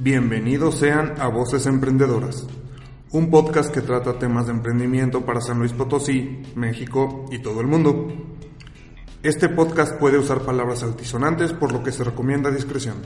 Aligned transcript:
Bienvenidos 0.00 0.76
sean 0.76 1.20
a 1.20 1.26
Voces 1.26 1.66
Emprendedoras, 1.66 2.46
un 3.10 3.30
podcast 3.30 3.74
que 3.74 3.80
trata 3.80 4.16
temas 4.16 4.46
de 4.46 4.52
emprendimiento 4.52 5.26
para 5.26 5.40
San 5.40 5.58
Luis 5.58 5.72
Potosí, 5.72 6.40
México 6.54 7.24
y 7.32 7.40
todo 7.40 7.60
el 7.60 7.66
mundo. 7.66 8.06
Este 9.24 9.48
podcast 9.48 9.98
puede 9.98 10.16
usar 10.16 10.42
palabras 10.42 10.84
altisonantes 10.84 11.52
por 11.52 11.72
lo 11.72 11.82
que 11.82 11.90
se 11.90 12.04
recomienda 12.04 12.52
discreción. 12.52 12.98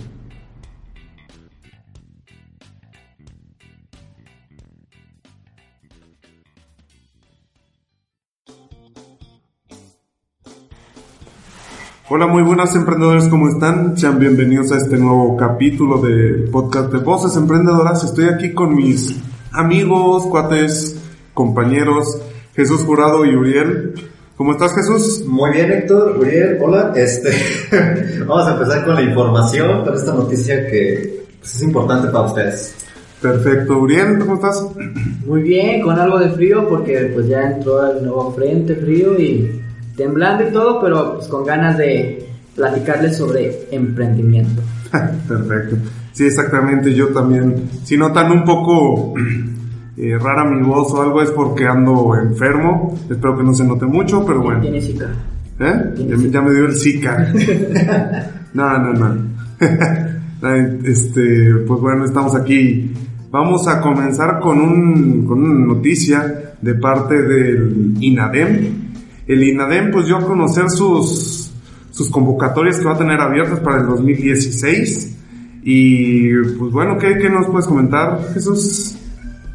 Hola, 12.14 12.26
muy 12.26 12.42
buenas 12.42 12.76
emprendedores, 12.76 13.24
¿cómo 13.28 13.48
están? 13.48 13.96
Sean 13.96 14.18
bienvenidos 14.18 14.70
a 14.70 14.76
este 14.76 14.98
nuevo 14.98 15.34
capítulo 15.34 15.96
del 15.96 16.44
podcast 16.50 16.92
de 16.92 16.98
Voces 16.98 17.34
Emprendedoras. 17.38 18.04
Estoy 18.04 18.26
aquí 18.26 18.52
con 18.52 18.76
mis 18.76 19.18
amigos, 19.50 20.26
cuates, 20.26 21.00
compañeros, 21.32 22.20
Jesús 22.54 22.82
Jurado 22.82 23.24
y 23.24 23.34
Uriel. 23.34 23.94
¿Cómo 24.36 24.52
estás, 24.52 24.74
Jesús? 24.74 25.24
Muy 25.26 25.52
bien, 25.52 25.72
Héctor, 25.72 26.18
Uriel, 26.18 26.58
hola. 26.60 26.92
Este, 26.94 27.30
vamos 28.26 28.46
a 28.46 28.52
empezar 28.52 28.84
con 28.84 28.94
la 28.94 29.02
información 29.04 29.82
para 29.82 29.96
esta 29.96 30.12
noticia 30.12 30.66
que 30.66 31.24
pues, 31.40 31.54
es 31.54 31.62
importante 31.62 32.08
para 32.08 32.26
ustedes. 32.26 32.74
Perfecto, 33.22 33.78
Uriel, 33.78 34.18
¿cómo 34.18 34.34
estás? 34.34 34.62
Muy 35.24 35.40
bien, 35.40 35.80
con 35.80 35.98
algo 35.98 36.18
de 36.18 36.28
frío 36.28 36.68
porque 36.68 37.10
pues 37.14 37.26
ya 37.26 37.52
entró 37.52 37.90
el 37.90 38.04
nuevo 38.04 38.34
frente 38.34 38.76
frío 38.76 39.18
y 39.18 39.61
temblando 40.02 40.48
y 40.48 40.52
todo, 40.52 40.80
pero 40.80 41.14
pues 41.16 41.28
con 41.28 41.44
ganas 41.46 41.78
de 41.78 42.26
platicarles 42.56 43.16
sobre 43.16 43.68
emprendimiento. 43.70 44.62
Perfecto. 45.28 45.76
Sí, 46.12 46.24
exactamente, 46.26 46.92
yo 46.94 47.08
también. 47.08 47.54
Si 47.84 47.96
notan 47.96 48.30
un 48.32 48.44
poco 48.44 49.14
eh, 49.96 50.18
rara 50.20 50.44
mi 50.44 50.62
voz 50.66 50.92
o 50.92 51.02
algo 51.02 51.22
es 51.22 51.30
porque 51.30 51.66
ando 51.66 52.14
enfermo. 52.16 52.98
Espero 53.08 53.36
que 53.38 53.44
no 53.44 53.54
se 53.54 53.64
note 53.64 53.86
mucho, 53.86 54.24
pero 54.26 54.42
bueno. 54.42 54.60
Tiene 54.60 54.80
Zika. 54.80 55.06
¿Eh? 55.60 55.94
Ya, 56.08 56.16
me- 56.16 56.30
ya 56.30 56.42
me 56.42 56.52
dio 56.52 56.66
el 56.66 56.74
Zika. 56.76 57.32
no, 58.54 58.78
no, 58.78 58.92
no. 58.92 59.16
Este, 60.84 61.54
pues 61.68 61.80
bueno, 61.80 62.04
estamos 62.04 62.34
aquí. 62.34 62.92
Vamos 63.30 63.68
a 63.68 63.80
comenzar 63.80 64.40
con, 64.40 64.60
un, 64.60 65.24
con 65.24 65.40
una 65.40 65.66
noticia 65.74 66.54
de 66.60 66.74
parte 66.74 67.22
del 67.22 67.94
INADEM. 68.00 68.81
El 69.26 69.42
INADEM 69.44 69.90
pues 69.92 70.06
dio 70.06 70.16
a 70.16 70.24
conocer 70.24 70.68
sus, 70.70 71.50
sus 71.90 72.10
convocatorias 72.10 72.78
que 72.78 72.84
va 72.84 72.94
a 72.94 72.98
tener 72.98 73.20
abiertas 73.20 73.60
para 73.60 73.80
el 73.80 73.86
2016. 73.86 75.16
Y 75.64 76.34
pues 76.58 76.72
bueno, 76.72 76.98
¿qué, 76.98 77.16
qué 77.18 77.30
nos 77.30 77.46
puedes 77.46 77.66
comentar, 77.66 78.18
Jesús? 78.34 78.96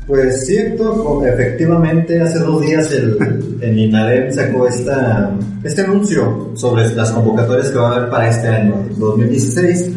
Pues 0.08 0.46
sí, 0.46 0.56
Héctor, 0.56 1.04
o- 1.06 1.26
efectivamente 1.26 2.22
hace 2.22 2.40
dos 2.40 2.62
días 2.62 2.90
el, 2.94 3.58
el 3.60 3.78
INADEM 3.78 4.32
sacó 4.34 4.66
esta, 4.68 5.36
este 5.66 5.82
anuncio 5.82 6.52
sobre 6.54 6.88
las 6.96 7.12
convocatorias 7.12 7.70
que 7.72 7.78
va 7.78 7.90
a 7.92 7.96
haber 7.98 8.10
para 8.10 8.30
este 8.30 8.48
año, 8.48 8.86
2016, 8.98 9.90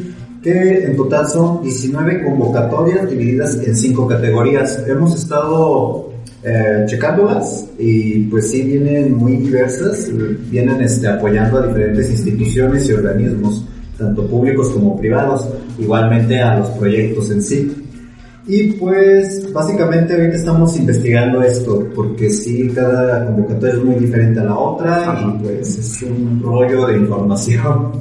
que 0.43 0.85
en 0.87 0.97
total 0.97 1.29
son 1.29 1.63
19 1.63 2.25
convocatorias 2.25 3.09
divididas 3.09 3.55
en 3.65 3.77
5 3.77 4.09
categorías. 4.09 4.83
Hemos 4.89 5.15
estado 5.15 6.10
eh, 6.43 6.85
checándolas 6.87 7.69
y 7.79 8.25
pues 8.25 8.51
sí 8.51 8.63
vienen 8.63 9.15
muy 9.15 9.37
diversas, 9.37 10.11
vienen 10.51 10.81
este, 10.81 11.07
apoyando 11.07 11.59
a 11.59 11.67
diferentes 11.67 12.11
instituciones 12.11 12.89
y 12.89 12.93
organismos, 12.93 13.67
tanto 13.99 14.27
públicos 14.27 14.71
como 14.71 14.99
privados, 14.99 15.47
igualmente 15.79 16.41
a 16.41 16.59
los 16.59 16.69
proyectos 16.71 17.31
en 17.31 17.43
sí. 17.43 17.77
Y 18.47 18.73
pues 18.73 19.53
básicamente 19.53 20.15
ahorita 20.15 20.37
estamos 20.37 20.77
investigando 20.77 21.43
esto, 21.43 21.87
porque 21.95 22.31
sí, 22.31 22.71
cada 22.75 23.27
convocatoria 23.27 23.75
es 23.75 23.85
muy 23.85 23.95
diferente 23.97 24.41
a 24.41 24.45
la 24.45 24.59
otra 24.59 25.13
Ajá. 25.13 25.21
y 25.21 25.45
pues 25.45 25.79
es 25.79 26.03
un 26.03 26.43
rollo 26.43 26.87
de 26.87 26.97
información. 26.97 27.93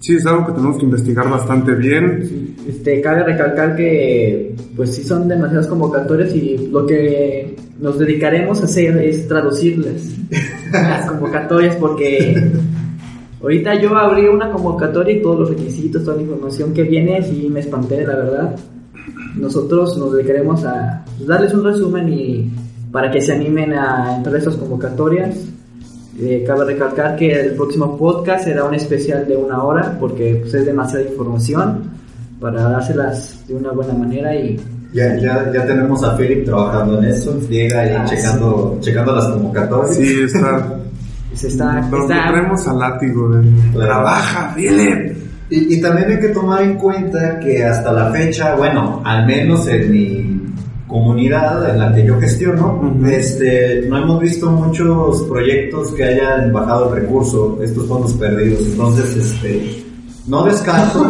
Sí, 0.00 0.16
es 0.16 0.26
algo 0.26 0.46
que 0.46 0.52
tenemos 0.52 0.76
que 0.76 0.84
investigar 0.84 1.30
bastante 1.30 1.72
bien. 1.76 2.53
Este, 2.68 3.00
cabe 3.02 3.24
recalcar 3.24 3.76
que 3.76 4.54
pues 4.74 4.94
sí 4.94 5.04
son 5.04 5.28
demasiadas 5.28 5.66
convocatorias 5.66 6.34
y 6.34 6.68
lo 6.70 6.86
que 6.86 7.56
nos 7.78 7.98
dedicaremos 7.98 8.62
a 8.62 8.64
hacer 8.64 8.96
es 8.98 9.28
traducirlas 9.28 10.02
las 10.72 11.06
convocatorias 11.10 11.76
porque 11.76 12.52
ahorita 13.42 13.74
yo 13.74 13.94
abrí 13.94 14.28
una 14.28 14.50
convocatoria 14.50 15.16
y 15.16 15.22
todos 15.22 15.40
los 15.40 15.50
requisitos, 15.50 16.04
toda 16.04 16.16
la 16.16 16.22
información 16.22 16.72
que 16.72 16.84
viene 16.84 17.20
y 17.28 17.50
me 17.50 17.60
espanté 17.60 18.06
la 18.06 18.16
verdad. 18.16 18.56
Nosotros 19.36 19.98
nos 19.98 20.14
dedicaremos 20.14 20.64
a 20.64 21.04
darles 21.26 21.52
un 21.52 21.64
resumen 21.64 22.08
y 22.08 22.50
para 22.90 23.10
que 23.10 23.20
se 23.20 23.32
animen 23.32 23.74
a 23.74 24.16
entrar 24.16 24.36
a 24.36 24.38
esas 24.38 24.56
convocatorias. 24.56 25.36
Eh, 26.18 26.44
cabe 26.46 26.64
recalcar 26.64 27.16
que 27.16 27.32
el 27.32 27.56
próximo 27.56 27.98
podcast 27.98 28.44
será 28.44 28.64
un 28.64 28.74
especial 28.74 29.26
de 29.26 29.36
una 29.36 29.64
hora 29.64 29.98
porque 29.98 30.36
pues, 30.40 30.54
es 30.54 30.64
demasiada 30.64 31.04
información 31.04 32.03
para 32.40 32.62
dárselas 32.70 33.44
de 33.48 33.54
una 33.54 33.70
buena 33.72 33.94
manera 33.94 34.34
y 34.34 34.58
Ya, 34.92 35.16
ya, 35.16 35.50
ya 35.52 35.66
tenemos 35.66 36.04
a 36.04 36.16
Philip 36.16 36.44
trabajando 36.44 36.98
en 36.98 37.04
eso, 37.06 37.38
llega 37.48 37.80
ahí 37.80 37.90
Ah, 37.98 38.04
checando, 38.04 38.78
checando 38.80 39.14
las 39.16 39.26
convocatorias. 39.28 39.96
Sí, 39.96 40.22
está. 40.24 40.78
se 41.34 41.48
está, 41.48 41.80
Nos 41.80 42.02
está- 42.02 42.28
traemos 42.28 42.68
al 42.68 42.78
látigo. 42.78 43.28
De, 43.30 43.42
Claro. 43.72 43.86
Trabaja, 43.90 44.52
Philip. 44.54 45.16
Y, 45.50 45.74
y 45.74 45.80
también 45.80 46.10
hay 46.12 46.20
que 46.20 46.28
tomar 46.28 46.62
en 46.62 46.76
cuenta 46.76 47.38
que 47.40 47.64
hasta 47.64 47.92
la 47.92 48.10
fecha, 48.12 48.54
bueno, 48.54 49.02
al 49.04 49.26
menos 49.26 49.66
en 49.68 49.90
mi 49.90 50.42
comunidad 50.86 51.68
en 51.70 51.78
la 51.80 51.92
que 51.92 52.06
yo 52.06 52.18
gestiono, 52.20 52.80
Ujú. 52.96 53.06
este, 53.06 53.86
no 53.88 53.98
hemos 53.98 54.20
visto 54.20 54.48
muchos 54.50 55.22
proyectos 55.22 55.92
que 55.94 56.04
hayan 56.04 56.52
bajado 56.52 56.94
el 56.94 57.02
recurso, 57.02 57.58
estos 57.62 57.86
fondos 57.88 58.12
perdidos. 58.14 58.60
Entonces, 58.66 59.16
este, 59.16 59.84
no 60.28 60.44
descarto, 60.44 61.08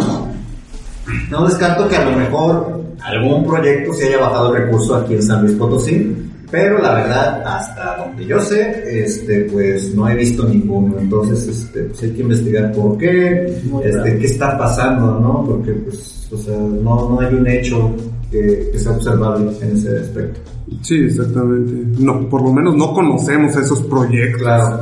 no 1.30 1.46
descarto 1.46 1.88
que 1.88 1.96
a 1.96 2.04
lo 2.04 2.16
mejor 2.16 2.82
algún 3.02 3.46
proyecto 3.46 3.92
se 3.92 4.08
haya 4.08 4.18
bajado 4.20 4.54
el 4.54 4.64
recurso 4.64 4.96
aquí 4.96 5.14
en 5.14 5.22
San 5.22 5.42
Luis 5.42 5.56
Potosí. 5.56 6.16
Pero 6.50 6.78
la 6.78 6.94
verdad, 6.94 7.42
hasta 7.44 7.96
donde 7.96 8.26
yo 8.26 8.40
sé, 8.40 8.84
este, 8.86 9.40
pues 9.50 9.92
no 9.94 10.08
he 10.08 10.14
visto 10.14 10.48
ninguno. 10.48 10.98
Entonces, 11.00 11.48
este, 11.48 11.82
pues 11.82 12.02
hay 12.04 12.10
que 12.12 12.20
investigar 12.20 12.72
por 12.72 12.96
qué, 12.96 13.60
Muy 13.64 13.82
este, 13.84 14.18
qué 14.18 14.26
está 14.26 14.56
pasando, 14.56 15.18
¿no? 15.18 15.44
Porque, 15.44 15.72
pues, 15.72 16.28
o 16.30 16.36
sea, 16.36 16.56
no, 16.56 17.10
no 17.10 17.20
hay 17.20 17.34
un 17.34 17.46
hecho 17.48 17.92
que, 18.30 18.70
que 18.70 18.78
sea 18.78 18.92
observable 18.92 19.50
en 19.62 19.72
ese 19.72 19.98
aspecto. 19.98 20.40
Sí, 20.82 21.04
exactamente. 21.06 21.72
No, 22.00 22.28
por 22.28 22.42
lo 22.42 22.52
menos 22.52 22.76
no 22.76 22.92
conocemos 22.92 23.56
esos 23.56 23.82
proyectos. 23.82 24.42
Claro. 24.42 24.80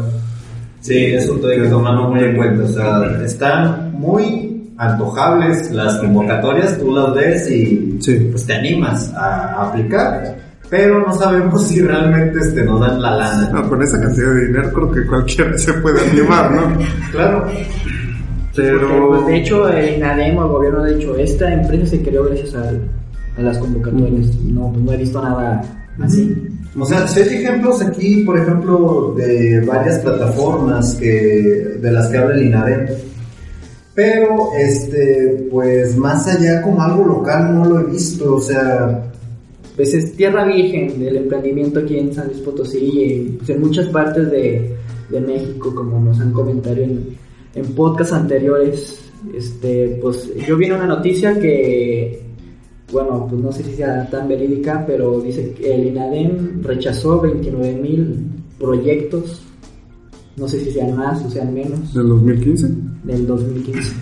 Sí, 0.81 1.07
eso 1.07 1.41
hay 1.47 1.63
que 1.63 1.69
tomarlo 1.69 2.11
muy 2.11 2.21
en 2.21 2.37
cuenta. 2.37 2.65
O 2.65 2.69
sea, 2.69 3.25
están 3.25 3.93
muy 3.93 4.52
antojables 4.79 5.71
las 5.73 5.97
convocatorias, 5.99 6.79
tú 6.79 6.95
las 6.95 7.15
ves 7.15 7.51
y 7.51 7.99
Sí. 8.01 8.29
pues 8.31 8.45
te 8.47 8.55
animas 8.55 9.13
a 9.15 9.69
aplicar, 9.69 10.37
pero 10.71 11.07
no 11.07 11.13
sabemos 11.13 11.67
si 11.69 11.81
realmente 11.83 12.39
este, 12.41 12.65
nos 12.65 12.81
dan 12.81 13.01
la 13.01 13.17
lana. 13.17 13.51
No, 13.53 13.69
con 13.69 13.83
esa 13.83 14.01
cantidad 14.01 14.33
de 14.35 14.47
dinero 14.47 14.73
creo 14.73 14.91
que 14.93 15.07
cualquiera 15.07 15.57
se 15.59 15.73
puede 15.75 16.01
animar, 16.11 16.51
¿no? 16.53 16.63
Claro. 17.13 17.45
porque, 17.45 17.67
Pero. 18.57 19.09
pues, 19.09 19.27
de 19.27 19.37
hecho 19.37 19.69
el 19.69 19.97
INADEM 19.97 20.37
o 20.39 20.43
el 20.43 20.49
gobierno 20.49 20.83
ha 20.83 20.87
dicho 20.89 21.17
esta 21.17 21.53
empresa 21.53 21.87
se 21.87 22.03
creó 22.03 22.25
gracias 22.25 22.55
al- 22.55 22.83
a 23.39 23.41
las 23.43 23.57
convocatorias 23.59 24.27
no, 24.45 24.71
no 24.77 24.93
he 24.93 24.97
visto 24.99 25.23
nada 25.23 25.63
así 26.03 26.37
O 26.79 26.85
sea, 26.85 27.07
si 27.07 27.21
hay 27.21 27.29
ejemplos 27.45 27.81
aquí, 27.83 28.23
por 28.25 28.39
ejemplo, 28.39 29.15
de 29.17 29.61
varias 29.67 29.99
plataformas 30.01 30.95
que, 30.95 31.77
de 31.81 31.93
las 31.93 32.09
que 32.09 32.17
habla 32.19 32.35
el 32.35 32.43
INADEM. 32.47 32.87
Pero, 33.95 34.51
este, 34.59 35.49
pues 35.51 35.97
más 35.97 36.27
allá 36.27 36.63
como 36.63 36.81
algo 36.81 37.05
local 37.05 37.55
no 37.55 37.65
lo 37.67 37.81
he 37.81 37.93
visto, 37.93 38.37
o 38.37 38.41
sea, 38.41 39.13
pues 39.77 39.93
es 39.95 40.13
tierra 40.15 40.47
virgen 40.47 40.99
del 40.99 41.17
emprendimiento 41.17 41.81
aquí 41.81 41.99
en 41.99 42.15
San 42.15 42.29
Luis 42.29 42.39
Potosí 42.39 42.79
y 42.79 43.37
pues, 43.37 43.51
en 43.51 43.61
muchas 43.61 43.89
partes 43.89 44.31
de, 44.31 44.77
de 45.11 45.21
México, 45.21 45.75
como 45.75 46.01
nos 46.01 46.21
han 46.21 46.33
comentado 46.33 46.77
en, 46.77 47.17
en 47.55 47.65
podcasts 47.75 48.15
anteriores. 48.15 48.99
Este, 49.35 49.99
pues 50.03 50.35
yo 50.47 50.57
vi 50.57 50.71
una 50.71 50.87
noticia 50.87 51.39
que, 51.39 52.23
bueno, 52.91 53.27
pues 53.29 53.41
no 53.41 53.53
sé 53.53 53.63
si 53.63 53.75
sea 53.75 54.09
tan 54.11 54.27
verídica, 54.27 54.85
pero 54.87 55.21
dice 55.21 55.53
que 55.53 55.75
el 55.75 55.87
INADEM 55.89 56.63
rechazó 56.63 57.21
29 57.21 57.75
mil 57.75 58.27
proyectos, 58.59 59.43
no 60.37 60.49
sé 60.49 60.61
si 60.61 60.73
sean 60.73 60.97
más 60.97 61.25
o 61.25 61.31
sean 61.31 61.55
menos, 61.55 61.95
¿Del 61.95 62.09
2015? 62.09 62.69
Del 63.03 63.27
2015. 63.27 63.93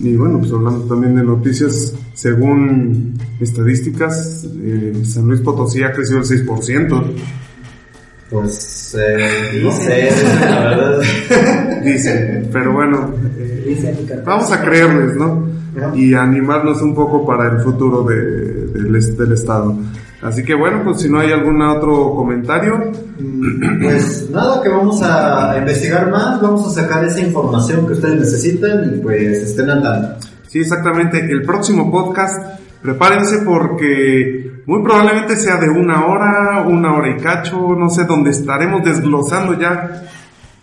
Y 0.00 0.16
bueno, 0.16 0.38
pues 0.38 0.52
hablando 0.52 0.84
también 0.86 1.16
de 1.16 1.22
noticias, 1.24 1.94
según 2.14 3.14
estadísticas, 3.40 4.46
eh, 4.60 5.02
San 5.04 5.26
Luis 5.28 5.40
Potosí 5.40 5.82
ha 5.82 5.92
crecido 5.92 6.18
el 6.18 6.24
6%. 6.24 7.04
pues, 8.30 8.96
eh, 8.98 9.60
no 9.62 9.72
sé, 9.72 10.08
la 10.40 10.60
verdad. 10.60 11.82
Dicen, 11.84 12.48
pero 12.52 12.72
bueno, 12.72 13.12
eh, 13.38 13.76
vamos 14.24 14.50
a 14.52 14.60
creerles, 14.62 15.16
¿no? 15.16 15.50
y 15.94 16.12
animarnos 16.12 16.82
un 16.82 16.94
poco 16.94 17.24
para 17.26 17.50
el 17.50 17.62
futuro 17.62 18.04
de, 18.04 18.14
del, 18.66 18.94
est- 18.94 19.18
del 19.18 19.32
Estado. 19.32 19.74
Así 20.22 20.44
que 20.44 20.54
bueno, 20.54 20.82
pues 20.84 21.00
si 21.02 21.10
no 21.10 21.18
hay 21.18 21.32
algún 21.32 21.60
otro 21.62 22.14
comentario, 22.14 22.92
Pues 23.82 24.30
nada, 24.30 24.62
que 24.62 24.68
vamos 24.68 25.02
a 25.02 25.56
investigar 25.58 26.10
más, 26.10 26.40
vamos 26.40 26.66
a 26.66 26.82
sacar 26.82 27.04
esa 27.04 27.20
información 27.20 27.86
que 27.86 27.94
ustedes 27.94 28.20
necesitan 28.20 28.92
y 28.94 28.98
pues 29.00 29.42
estén 29.42 29.70
al 29.70 29.82
tanto. 29.82 30.26
Sí, 30.46 30.60
exactamente. 30.60 31.18
El 31.18 31.42
próximo 31.42 31.90
podcast, 31.90 32.40
prepárense 32.82 33.38
porque 33.44 34.62
muy 34.66 34.82
probablemente 34.82 35.34
sea 35.36 35.56
de 35.56 35.68
una 35.68 36.06
hora, 36.06 36.64
una 36.68 36.94
hora 36.94 37.08
y 37.10 37.16
cacho, 37.16 37.74
no 37.76 37.88
sé, 37.90 38.04
donde 38.04 38.30
estaremos 38.30 38.84
desglosando 38.84 39.58
ya 39.58 40.04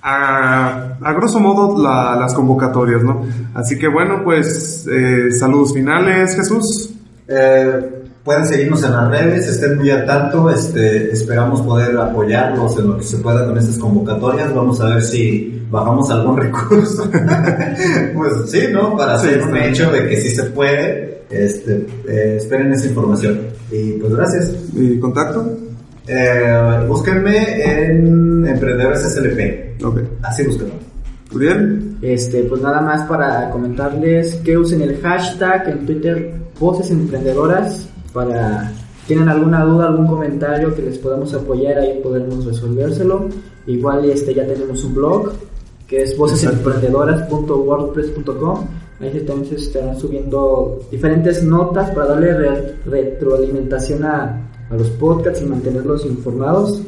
a, 0.01 0.93
a 1.01 1.13
grosso 1.13 1.39
modo 1.39 1.81
la- 1.81 2.15
las 2.15 2.33
convocatorias, 2.33 3.03
¿no? 3.03 3.23
Así 3.53 3.77
que 3.77 3.87
bueno, 3.89 4.21
pues 4.23 4.87
eh, 4.89 5.31
saludos 5.31 5.73
finales, 5.73 6.35
Jesús. 6.35 6.91
Eh, 7.27 7.98
pueden 8.29 8.45
seguirnos 8.45 8.83
en 8.83 8.91
las 8.91 9.09
redes, 9.09 9.47
estén 9.47 9.75
muy 9.79 9.89
al 9.89 10.05
tanto, 10.05 10.51
este, 10.51 11.11
esperamos 11.11 11.63
poder 11.63 11.97
apoyarlos 11.97 12.77
en 12.77 12.87
lo 12.89 12.97
que 12.99 13.03
se 13.03 13.17
pueda 13.17 13.43
con 13.43 13.57
estas 13.57 13.79
convocatorias, 13.79 14.53
vamos 14.53 14.79
a 14.81 14.89
ver 14.89 15.01
si 15.01 15.63
bajamos 15.71 16.11
algún 16.11 16.37
recurso. 16.43 17.09
pues 18.15 18.33
sí, 18.51 18.67
¿no? 18.71 18.95
Para 18.95 19.17
Sí, 19.17 19.29
hacer 19.29 19.41
un 19.41 19.51
bien. 19.53 19.63
hecho 19.65 19.89
de 19.91 20.07
que 20.09 20.21
sí 20.21 20.29
se 20.35 20.43
puede, 20.43 21.21
este, 21.31 21.87
eh, 22.07 22.35
esperen 22.37 22.71
esa 22.71 22.85
información. 22.85 23.39
Y 23.71 23.93
pues 23.93 24.13
gracias. 24.13 24.51
¿Y 24.75 24.99
contacto? 24.99 25.51
Eh, 26.07 26.85
búsquenme 26.87 27.63
en 27.63 28.45
Emprendedores 28.45 29.01
SLP, 29.11 29.83
Ok. 29.83 30.01
así 30.21 30.43
búsquenlo. 30.43 30.75
Uriel. 31.33 31.95
Este, 32.03 32.43
pues 32.43 32.61
nada 32.61 32.79
más 32.81 33.07
para 33.09 33.49
comentarles 33.49 34.35
que 34.45 34.55
usen 34.55 34.81
el 34.83 35.01
hashtag 35.01 35.67
en 35.69 35.85
Twitter 35.87 36.31
Voces 36.59 36.91
Emprendedoras 36.91 37.87
para 38.13 38.71
tienen 39.07 39.27
alguna 39.29 39.63
duda, 39.65 39.87
algún 39.87 40.05
comentario 40.07 40.75
que 40.75 40.81
les 40.83 40.97
podamos 40.99 41.33
apoyar, 41.33 41.79
ahí 41.79 41.99
podemos 42.03 42.45
resolvérselo. 42.45 43.27
Igual 43.65 44.05
este 44.09 44.33
ya 44.35 44.45
tenemos 44.45 44.83
un 44.83 44.93
blog 44.95 45.31
que 45.87 46.03
es 46.03 46.15
vocesemprendedoras.wordpress.com. 46.17 48.67
Ahí 49.01 49.25
se 49.47 49.55
estarán 49.55 49.97
subiendo 49.97 50.79
diferentes 50.91 51.41
notas 51.43 51.89
para 51.91 52.07
darle 52.07 52.33
re- 52.37 52.75
retroalimentación 52.85 54.03
a, 54.03 54.41
a 54.69 54.75
los 54.75 54.89
podcasts 54.91 55.41
y 55.41 55.45
mantenerlos 55.45 56.05
informados. 56.05 56.81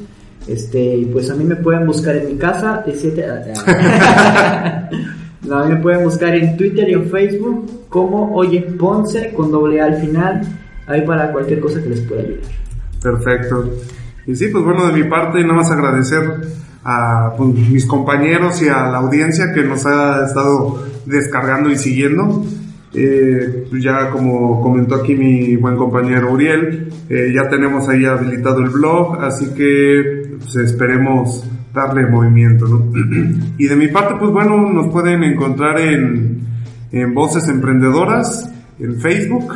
Este, 0.48 0.98
y 0.98 1.06
pues 1.06 1.30
a 1.30 1.36
mí 1.36 1.44
me 1.44 1.56
pueden 1.56 1.86
buscar 1.88 2.16
en 2.18 2.28
mi 2.28 2.36
casa, 2.36 2.82
17 2.86 3.24
No, 5.48 5.56
a 5.58 5.66
mí 5.66 5.74
me 5.76 5.82
pueden 5.82 6.04
buscar 6.04 6.36
en 6.36 6.56
Twitter 6.58 6.88
y 6.90 6.94
en 6.94 7.06
Facebook 7.10 7.88
como 7.90 8.36
Oye 8.36 8.62
Ponce 8.78 9.34
con 9.34 9.52
doble 9.52 9.82
A 9.82 9.86
al 9.86 9.96
final, 9.96 10.42
ahí 10.92 11.06
para 11.06 11.32
cualquier 11.32 11.60
cosa 11.60 11.82
que 11.82 11.90
les 11.90 12.02
pueda 12.02 12.22
ayudar. 12.22 12.40
Perfecto. 13.02 13.70
Y 14.28 14.36
sí, 14.36 14.48
pues 14.50 14.64
bueno, 14.64 14.88
de 14.88 15.04
mi 15.04 15.10
parte, 15.10 15.42
nada 15.42 15.54
más 15.54 15.72
agradecer 15.72 16.22
a 16.84 17.34
pues, 17.38 17.50
mis 17.50 17.86
compañeros 17.86 18.62
y 18.62 18.70
a 18.70 18.90
la 18.90 18.98
audiencia 18.98 19.52
que 19.54 19.64
nos 19.64 19.86
ha 19.86 20.26
estado 20.26 20.84
descargando 21.06 21.70
y 21.70 21.78
siguiendo. 21.78 22.44
Eh, 22.94 23.68
ya 23.80 24.10
como 24.10 24.62
comentó 24.62 24.96
aquí 24.96 25.16
mi 25.16 25.56
buen 25.56 25.78
compañero 25.78 26.34
Uriel, 26.34 26.92
eh, 27.10 27.32
ya 27.34 27.48
tenemos 27.50 27.88
ahí 27.88 28.04
habilitado 28.04 28.60
el 28.60 28.70
blog, 28.70 29.22
así 29.22 29.54
que 29.54 30.36
pues, 30.38 30.56
esperemos 30.58 31.46
darle 31.74 32.06
movimiento, 32.06 32.66
y 33.58 33.66
de 33.66 33.76
mi 33.78 33.88
parte, 33.88 34.16
pues 34.20 34.32
bueno, 34.32 34.70
nos 34.70 34.92
pueden 34.92 35.24
encontrar 35.24 35.80
en, 35.80 36.42
en 36.92 37.14
Voces 37.14 37.48
Emprendedoras, 37.48 38.52
en 38.78 39.00
Facebook, 39.00 39.54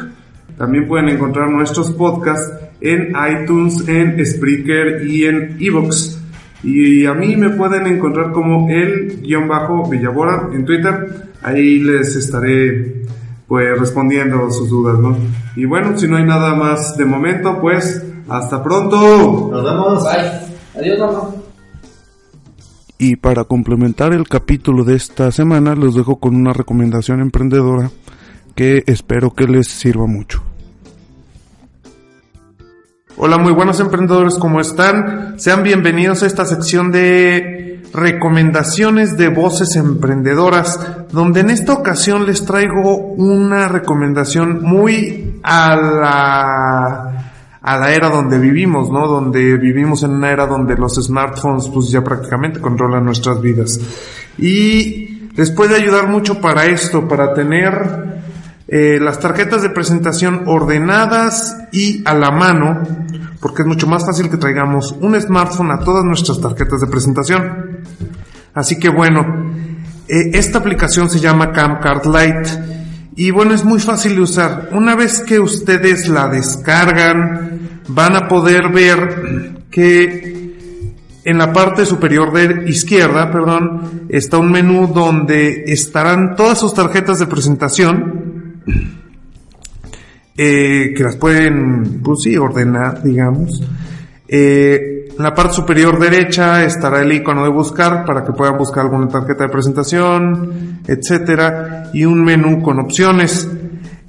también 0.57 0.87
pueden 0.87 1.09
encontrar 1.09 1.49
nuestros 1.49 1.91
podcasts 1.91 2.51
en 2.81 3.13
iTunes, 3.31 3.87
en 3.87 4.25
Spreaker 4.25 5.05
y 5.05 5.25
en 5.25 5.57
Evox. 5.59 6.21
Y 6.63 7.05
a 7.05 7.13
mí 7.13 7.35
me 7.35 7.49
pueden 7.49 7.85
encontrar 7.87 8.31
como 8.31 8.69
el 8.69 9.21
guion 9.21 9.47
bajo 9.47 9.87
Villabora 9.89 10.49
en 10.53 10.65
Twitter. 10.65 11.29
Ahí 11.43 11.79
les 11.79 12.15
estaré 12.15 13.05
pues 13.47 13.79
respondiendo 13.79 14.49
sus 14.49 14.69
dudas, 14.69 14.97
¿no? 14.97 15.15
Y 15.55 15.65
bueno, 15.65 15.97
si 15.97 16.07
no 16.07 16.17
hay 16.17 16.23
nada 16.23 16.55
más 16.55 16.97
de 16.97 17.05
momento, 17.05 17.59
pues 17.61 18.03
hasta 18.27 18.63
pronto. 18.63 19.49
Nos 19.51 19.63
vemos. 19.63 20.03
Bye. 20.03 20.81
Adiós, 20.81 20.99
mamá. 20.99 21.35
Y 22.97 23.17
para 23.17 23.43
complementar 23.43 24.13
el 24.13 24.27
capítulo 24.27 24.83
de 24.83 24.95
esta 24.95 25.31
semana, 25.31 25.75
los 25.75 25.95
dejo 25.95 26.15
con 26.15 26.35
una 26.35 26.53
recomendación 26.53 27.19
emprendedora 27.19 27.91
que 28.55 28.83
espero 28.87 29.33
que 29.33 29.47
les 29.47 29.67
sirva 29.67 30.07
mucho. 30.07 30.41
Hola, 33.17 33.37
muy 33.37 33.53
buenos 33.53 33.79
emprendedores, 33.79 34.35
¿cómo 34.35 34.59
están? 34.59 35.39
Sean 35.39 35.63
bienvenidos 35.63 36.23
a 36.23 36.25
esta 36.25 36.45
sección 36.45 36.91
de 36.91 37.81
recomendaciones 37.93 39.15
de 39.17 39.29
voces 39.29 39.75
emprendedoras, 39.77 40.79
donde 41.11 41.41
en 41.41 41.49
esta 41.49 41.73
ocasión 41.73 42.25
les 42.25 42.45
traigo 42.45 42.97
una 42.97 43.67
recomendación 43.69 44.61
muy 44.63 45.39
a 45.43 45.75
la 45.75 47.11
a 47.61 47.79
la 47.79 47.93
era 47.93 48.09
donde 48.09 48.37
vivimos, 48.37 48.91
¿no? 48.91 49.07
Donde 49.07 49.57
vivimos 49.57 50.03
en 50.03 50.11
una 50.11 50.29
era 50.29 50.45
donde 50.45 50.75
los 50.75 50.95
smartphones 50.95 51.67
pues 51.73 51.89
ya 51.89 52.03
prácticamente 52.03 52.59
controlan 52.59 53.05
nuestras 53.05 53.41
vidas. 53.41 53.79
Y 54.37 55.29
les 55.35 55.49
puede 55.51 55.75
ayudar 55.75 56.07
mucho 56.07 56.39
para 56.39 56.65
esto, 56.65 57.07
para 57.07 57.33
tener 57.33 58.14
eh, 58.67 58.99
las 58.99 59.19
tarjetas 59.19 59.61
de 59.61 59.69
presentación 59.69 60.43
ordenadas 60.47 61.55
y 61.71 62.01
a 62.05 62.15
la 62.15 62.31
mano, 62.31 62.81
porque 63.39 63.61
es 63.61 63.67
mucho 63.67 63.85
más 63.85 64.05
fácil 64.05 64.29
que 64.29 64.37
traigamos 64.37 64.95
un 65.01 65.19
smartphone 65.21 65.71
a 65.71 65.79
todas 65.79 66.03
nuestras 66.03 66.41
tarjetas 66.41 66.81
de 66.81 66.87
presentación. 66.87 67.81
Así 68.55 68.79
que 68.79 68.89
bueno, 68.89 69.53
eh, 70.07 70.31
esta 70.33 70.59
aplicación 70.59 71.09
se 71.09 71.19
llama 71.19 71.51
Camcard 71.51 72.05
Lite 72.05 72.75
y 73.15 73.29
bueno, 73.31 73.53
es 73.53 73.63
muy 73.63 73.79
fácil 73.79 74.15
de 74.15 74.21
usar. 74.21 74.69
Una 74.71 74.95
vez 74.95 75.21
que 75.21 75.39
ustedes 75.39 76.07
la 76.07 76.27
descargan, 76.27 77.81
van 77.87 78.15
a 78.15 78.27
poder 78.27 78.69
ver 78.69 79.63
que 79.69 80.35
en 81.23 81.37
la 81.37 81.53
parte 81.53 81.85
superior 81.85 82.33
de 82.33 82.69
izquierda, 82.69 83.31
perdón, 83.31 84.05
está 84.09 84.37
un 84.37 84.51
menú 84.51 84.87
donde 84.87 85.65
estarán 85.67 86.35
todas 86.35 86.59
sus 86.59 86.73
tarjetas 86.73 87.19
de 87.19 87.27
presentación 87.27 88.24
eh, 90.37 90.93
que 90.95 91.03
las 91.03 91.15
pueden, 91.15 92.01
pues 92.03 92.27
ordenar, 92.37 93.01
digamos. 93.03 93.61
Eh, 94.27 94.95
en 95.17 95.23
la 95.23 95.33
parte 95.33 95.53
superior 95.53 95.97
derecha 95.97 96.65
estará 96.65 97.01
el 97.01 97.11
icono 97.13 97.43
de 97.43 97.49
buscar 97.49 98.03
para 98.05 98.25
que 98.25 98.33
puedan 98.33 98.57
buscar 98.57 98.83
alguna 98.83 99.07
tarjeta 99.07 99.45
de 99.45 99.49
presentación, 99.49 100.81
etcétera, 100.85 101.89
y 101.93 102.03
un 102.03 102.23
menú 102.23 102.61
con 102.61 102.79
opciones. 102.79 103.47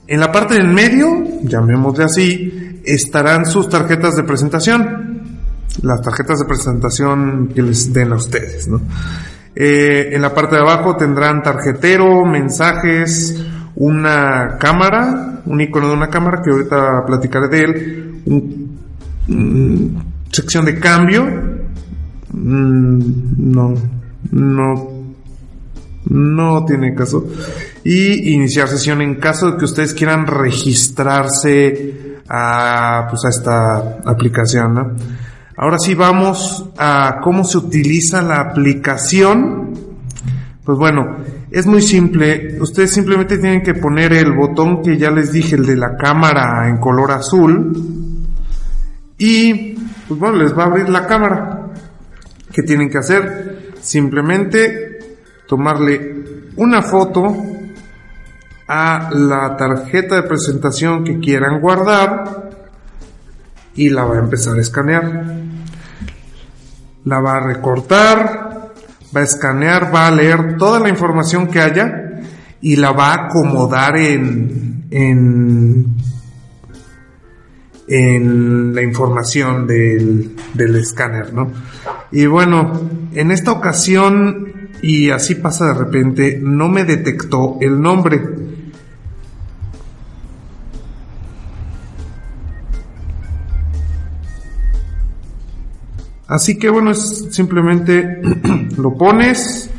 En 0.09 0.21
la 0.21 0.33
parte 0.33 0.55
del 0.55 0.69
medio, 0.69 1.23
llamémosle 1.43 2.05
así, 2.05 2.81
estarán 2.85 3.47
sus 3.47 3.69
tarjetas 3.69 4.17
de 4.17 4.25
presentación. 4.25 5.23
Las 5.83 6.01
tarjetas 6.01 6.41
de 6.41 6.47
presentación 6.47 7.53
que 7.55 7.63
les 7.63 7.93
den 7.93 8.13
a 8.13 8.17
ustedes. 8.17 8.69
Eh, 9.55 10.11
en 10.13 10.23
la 10.23 10.35
parte 10.35 10.57
de 10.57 10.63
abajo 10.63 10.97
tendrán 10.97 11.43
tarjetero, 11.43 12.25
mensajes, 12.25 13.47
una 13.77 14.57
cámara, 14.59 15.41
un 15.47 15.61
icono 15.61 15.89
de 15.89 15.95
una 15.95 16.11
cámara 16.11 16.43
que 16.43 16.51
ahorita 16.51 17.05
platicaré 17.07 17.49
de 17.49 17.61
él, 17.61 18.23
un, 18.27 20.03
sección 20.31 20.65
de 20.65 20.79
cambio, 20.79 21.25
Mm, 22.39 23.53
no, 23.53 23.75
no, 24.33 24.91
no 26.05 26.65
tiene 26.67 26.95
caso, 26.95 27.27
y 27.83 28.35
iniciar 28.35 28.69
sesión 28.69 29.01
en 29.01 29.15
caso 29.15 29.53
de 29.53 29.57
que 29.57 29.65
ustedes 29.65 29.95
quieran 29.95 30.27
registrarse 30.27 32.19
a, 32.29 33.07
pues 33.09 33.25
a 33.25 33.29
esta 33.31 33.99
aplicación. 34.05 34.97
Ahora 35.57 35.79
sí 35.79 35.95
vamos 35.95 36.69
a 36.77 37.21
cómo 37.23 37.43
se 37.45 37.57
utiliza 37.57 38.21
la 38.21 38.41
aplicación. 38.41 39.73
Pues 40.63 40.77
bueno, 40.77 41.17
es 41.57 41.65
muy 41.65 41.81
simple. 41.81 42.59
Ustedes 42.61 42.93
simplemente 42.93 43.39
tienen 43.39 43.63
que 43.63 43.73
poner 43.73 44.13
el 44.13 44.33
botón 44.33 44.83
que 44.83 44.99
ya 44.99 45.11
les 45.11 45.33
dije, 45.33 45.57
el 45.57 45.65
de 45.65 45.75
la 45.75 45.97
cámara 45.97 46.69
en 46.69 46.77
color 46.77 47.13
azul. 47.13 47.73
Y, 49.17 49.73
pues 50.07 50.21
bueno, 50.21 50.37
les 50.37 50.53
va 50.53 50.65
a 50.65 50.67
abrir 50.67 50.91
la 50.91 51.07
cámara. 51.07 51.69
¿Qué 52.53 52.63
tienen 52.63 52.91
que 52.91 52.99
hacer? 52.99 53.73
Simplemente 53.81 55.17
tomarle 55.49 56.51
una 56.57 56.83
foto 56.83 57.35
a 58.69 59.09
la 59.15 59.57
tarjeta 59.57 60.17
de 60.17 60.25
presentación 60.25 61.05
que 61.05 61.19
quieran 61.21 61.63
guardar 61.63 62.51
y 63.75 63.89
la 63.89 64.05
va 64.05 64.17
a 64.17 64.19
empezar 64.19 64.59
a 64.59 64.61
escanear. 64.61 65.25
La 67.05 67.21
va 67.21 67.37
a 67.37 67.41
recortar, 67.41 68.46
va 69.15 69.21
a 69.21 69.25
escanear, 69.25 69.95
va 69.95 70.07
a 70.07 70.11
leer 70.11 70.57
toda 70.57 70.81
la 70.81 70.89
información 70.89 71.49
que 71.49 71.61
haya 71.61 72.21
y 72.61 72.77
la 72.77 72.93
va 72.93 73.13
a 73.13 73.27
acomodar 73.27 73.97
en, 73.97 74.87
en, 74.91 75.97
en 77.89 78.75
la 78.75 78.83
información 78.83 79.67
del, 79.67 80.37
del 80.55 80.77
escáner, 80.77 81.33
¿no? 81.33 81.53
Y 82.11 82.27
bueno, 82.27 82.73
en 83.15 83.31
esta 83.31 83.53
ocasión, 83.53 84.71
y 84.83 85.11
así 85.11 85.35
pasa 85.37 85.67
de 85.67 85.75
repente, 85.75 86.41
no 86.43 86.69
me 86.69 86.85
detectó 86.85 87.59
el 87.61 87.81
nombre. 87.81 88.21
Así 96.29 96.59
que 96.59 96.69
bueno, 96.71 96.91
es 96.91 97.29
simplemente 97.31 98.21
lo 98.79 98.95
pones, 98.95 99.71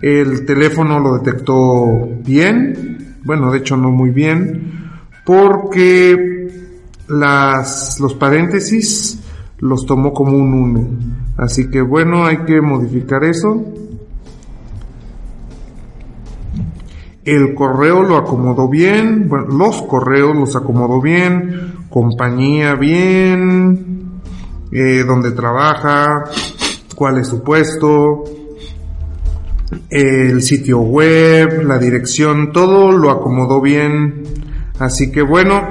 el 0.00 0.44
teléfono 0.44 0.98
lo 0.98 1.18
detectó 1.18 2.08
bien, 2.24 3.18
bueno, 3.24 3.52
de 3.52 3.58
hecho 3.58 3.76
no 3.76 3.90
muy 3.90 4.10
bien, 4.10 4.90
porque 5.24 6.48
las, 7.08 8.00
los 8.00 8.14
paréntesis 8.14 9.20
los 9.58 9.86
tomó 9.86 10.12
como 10.12 10.36
un 10.36 10.52
1. 10.52 10.88
Así 11.36 11.70
que 11.70 11.80
bueno, 11.80 12.26
hay 12.26 12.38
que 12.38 12.60
modificar 12.60 13.22
eso. 13.24 13.64
El 17.24 17.54
correo 17.54 18.02
lo 18.02 18.16
acomodó 18.16 18.68
bien, 18.68 19.28
bueno, 19.28 19.46
los 19.46 19.82
correos 19.82 20.34
los 20.34 20.56
acomodó 20.56 21.00
bien, 21.00 21.74
compañía 21.90 22.74
bien, 22.74 24.07
eh, 24.72 25.04
donde 25.06 25.32
trabaja, 25.32 26.24
cuál 26.94 27.18
es 27.18 27.28
su 27.28 27.42
puesto, 27.42 28.24
el 29.90 30.42
sitio 30.42 30.78
web, 30.80 31.62
la 31.62 31.78
dirección, 31.78 32.52
todo 32.52 32.92
lo 32.92 33.10
acomodó 33.10 33.60
bien. 33.60 34.24
Así 34.78 35.10
que 35.10 35.22
bueno, 35.22 35.68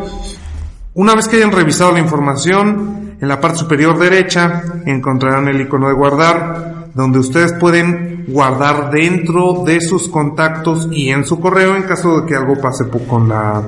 una 0.94 1.16
vez 1.16 1.28
que 1.28 1.38
hayan 1.38 1.52
revisado 1.52 1.92
la 1.92 2.00
información, 2.00 3.18
en 3.20 3.28
la 3.28 3.40
parte 3.40 3.60
superior 3.60 3.98
derecha 3.98 4.64
encontrarán 4.86 5.48
el 5.48 5.62
icono 5.62 5.88
de 5.88 5.94
guardar, 5.94 6.90
donde 6.94 7.20
ustedes 7.20 7.54
pueden 7.54 8.26
guardar 8.28 8.92
dentro 8.92 9.64
de 9.66 9.82
sus 9.82 10.10
contactos 10.10 10.90
y 10.92 11.10
en 11.10 11.26
su 11.26 11.40
correo 11.40 11.76
en 11.76 11.84
caso 11.84 12.22
de 12.22 12.28
que 12.28 12.36
algo 12.36 12.60
pase 12.60 12.86
con 13.08 13.30
la 13.30 13.64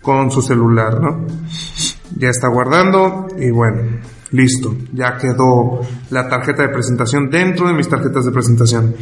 con 0.00 0.30
su 0.30 0.40
celular, 0.40 1.00
¿no? 1.00 1.26
Ya 2.16 2.28
está 2.28 2.48
guardando 2.48 3.26
y 3.36 3.50
bueno, 3.50 3.82
listo, 4.32 4.76
ya 4.92 5.16
quedó 5.16 5.80
la 6.10 6.28
tarjeta 6.28 6.62
de 6.62 6.68
presentación 6.70 7.30
dentro 7.30 7.68
de 7.68 7.74
mis 7.74 7.88
tarjetas 7.88 8.24
de 8.24 8.32
presentación. 8.32 8.94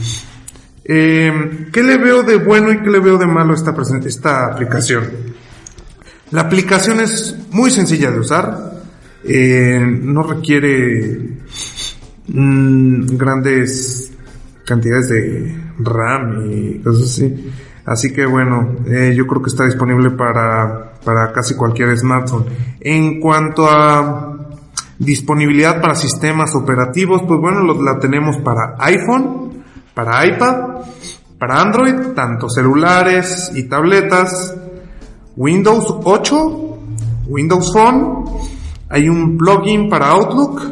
Eh, 0.85 1.69
¿Qué 1.73 1.83
le 1.83 1.97
veo 1.97 2.23
de 2.23 2.37
bueno 2.37 2.71
y 2.71 2.83
qué 2.83 2.91
le 2.91 3.01
veo 3.01 3.17
de 3.17 3.27
malo 3.27 3.53
a 3.53 3.57
esta, 3.57 3.75
esta 4.07 4.47
aplicación? 4.47 5.05
La 6.31 6.43
aplicación 6.43 7.01
es 7.01 7.37
muy 7.51 7.71
sencilla 7.71 8.11
de 8.11 8.19
usar, 8.19 8.83
eh, 9.25 9.81
no 9.81 10.23
requiere 10.23 11.39
mm, 12.29 13.17
grandes 13.17 14.13
cantidades 14.67 15.09
de 15.09 15.57
RAM 15.79 16.51
y 16.51 16.79
cosas 16.81 17.05
así. 17.05 17.53
Así 17.87 18.13
que 18.13 18.25
bueno, 18.25 18.77
eh, 18.87 19.15
yo 19.15 19.27
creo 19.27 19.43
que 19.43 19.51
está 19.51 19.67
disponible 19.67 20.11
para, 20.11 20.95
para 21.05 21.33
casi 21.33 21.55
cualquier 21.55 21.97
smartphone. 21.97 22.47
En 22.81 23.21
cuanto 23.21 23.69
a 23.69 24.34
disponibilidad 25.05 25.81
para 25.81 25.95
sistemas 25.95 26.55
operativos, 26.55 27.23
pues 27.27 27.41
bueno, 27.41 27.63
la 27.83 27.99
tenemos 27.99 28.37
para 28.39 28.77
iPhone, 28.79 29.65
para 29.95 30.27
iPad, 30.27 30.57
para 31.39 31.61
Android, 31.61 32.13
tanto 32.15 32.49
celulares 32.49 33.53
y 33.55 33.65
tabletas, 33.65 34.55
Windows 35.37 35.97
8, 36.05 36.79
Windows 37.27 37.73
Phone, 37.73 38.25
hay 38.89 39.09
un 39.09 39.37
plugin 39.37 39.89
para 39.89 40.09
Outlook, 40.11 40.63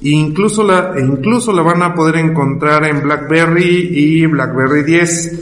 e 0.00 0.10
incluso 0.10 0.62
la, 0.62 0.92
e 0.96 1.00
incluso 1.00 1.52
la 1.52 1.62
van 1.62 1.82
a 1.82 1.94
poder 1.94 2.16
encontrar 2.16 2.84
en 2.84 3.02
BlackBerry 3.02 3.88
y 3.90 4.26
BlackBerry 4.26 4.82
10. 4.84 5.40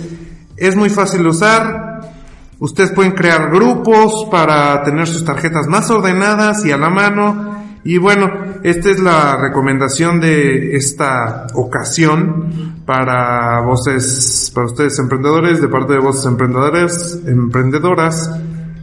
Es 0.57 0.77
muy 0.77 0.91
fácil 0.91 1.23
de 1.23 1.29
usar. 1.29 2.01
Ustedes 2.61 2.93
pueden 2.93 3.13
crear 3.13 3.51
grupos 3.51 4.27
para 4.31 4.83
tener 4.83 5.07
sus 5.07 5.25
tarjetas 5.25 5.67
más 5.67 5.91
ordenadas 5.91 6.65
y 6.65 6.71
a 6.71 6.77
la 6.77 6.89
mano. 6.89 7.54
Y 7.85 7.99
bueno, 7.99 8.33
esta 8.63 8.91
es 8.91 8.99
la 8.99 9.37
recomendación 9.37 10.19
de 10.19 10.75
esta 10.75 11.47
ocasión 11.55 12.83
para 12.87 13.61
voces, 13.61 14.51
para 14.55 14.67
ustedes 14.67 14.99
emprendedores, 14.99 15.61
de 15.61 15.69
parte 15.69 15.93
de 15.93 15.99
voces 15.99 16.25
emprendedores, 16.25 17.21
emprendedoras. 17.27 18.31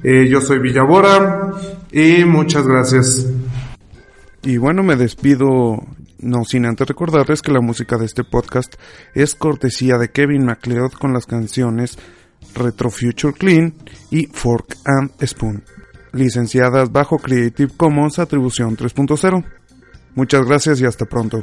Eh, 0.04 0.28
yo 0.30 0.40
soy 0.40 0.60
Villabora 0.60 1.52
y 1.92 2.24
muchas 2.26 2.68
gracias. 2.68 3.28
Y 4.44 4.58
bueno, 4.58 4.84
me 4.84 4.96
despido, 4.96 5.78
no 6.20 6.44
sin 6.46 6.66
antes 6.66 6.88
recordarles 6.88 7.42
que 7.42 7.52
la 7.52 7.62
música 7.62 7.98
de 7.98 8.06
este 8.06 8.24
podcast 8.24 8.76
es 9.14 9.36
cortesía 9.36 9.98
de 9.98 10.10
Kevin 10.10 10.46
MacLeod 10.46 10.94
con 10.94 11.14
las 11.14 11.26
canciones 11.26 11.98
Retro 12.56 12.90
Future 12.90 13.34
Clean 13.34 13.74
y 14.10 14.28
Fork 14.28 14.78
and 14.86 15.12
Spoon, 15.26 15.64
licenciadas 16.14 16.92
bajo 16.92 17.18
Creative 17.18 17.72
Commons 17.76 18.20
Atribución 18.20 18.78
3.0. 18.78 19.44
Muchas 20.16 20.46
gracias 20.46 20.82
y 20.82 20.86
hasta 20.86 21.06
pronto. 21.06 21.42